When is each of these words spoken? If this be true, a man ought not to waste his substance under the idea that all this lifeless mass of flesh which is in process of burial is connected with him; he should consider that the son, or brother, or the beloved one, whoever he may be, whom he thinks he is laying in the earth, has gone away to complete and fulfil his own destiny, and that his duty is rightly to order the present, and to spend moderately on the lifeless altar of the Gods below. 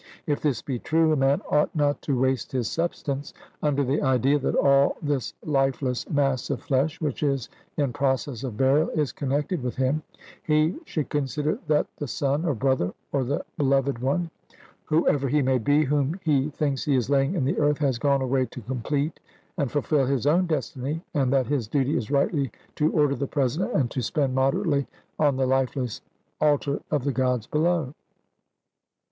If 0.25 0.41
this 0.41 0.63
be 0.63 0.79
true, 0.79 1.13
a 1.13 1.15
man 1.15 1.43
ought 1.51 1.75
not 1.75 2.01
to 2.01 2.19
waste 2.19 2.51
his 2.53 2.67
substance 2.67 3.35
under 3.61 3.83
the 3.83 4.01
idea 4.01 4.39
that 4.39 4.55
all 4.55 4.97
this 4.99 5.35
lifeless 5.45 6.09
mass 6.09 6.49
of 6.49 6.59
flesh 6.59 6.99
which 6.99 7.21
is 7.21 7.49
in 7.77 7.93
process 7.93 8.43
of 8.43 8.57
burial 8.57 8.89
is 8.95 9.11
connected 9.11 9.61
with 9.61 9.75
him; 9.75 10.01
he 10.41 10.75
should 10.85 11.09
consider 11.09 11.59
that 11.67 11.85
the 11.97 12.07
son, 12.07 12.45
or 12.45 12.55
brother, 12.55 12.93
or 13.11 13.23
the 13.23 13.45
beloved 13.59 13.99
one, 13.99 14.31
whoever 14.85 15.27
he 15.29 15.43
may 15.43 15.59
be, 15.59 15.83
whom 15.83 16.19
he 16.23 16.49
thinks 16.49 16.83
he 16.85 16.95
is 16.95 17.11
laying 17.11 17.35
in 17.35 17.45
the 17.45 17.59
earth, 17.59 17.77
has 17.77 17.99
gone 17.99 18.23
away 18.23 18.47
to 18.47 18.61
complete 18.61 19.19
and 19.55 19.71
fulfil 19.71 20.07
his 20.07 20.25
own 20.25 20.47
destiny, 20.47 21.03
and 21.13 21.31
that 21.31 21.45
his 21.45 21.67
duty 21.67 21.95
is 21.95 22.09
rightly 22.09 22.51
to 22.73 22.91
order 22.91 23.13
the 23.13 23.27
present, 23.27 23.71
and 23.73 23.91
to 23.91 24.01
spend 24.01 24.33
moderately 24.33 24.87
on 25.19 25.37
the 25.37 25.45
lifeless 25.45 26.01
altar 26.39 26.79
of 26.89 27.03
the 27.03 27.13
Gods 27.13 27.45
below. 27.45 27.93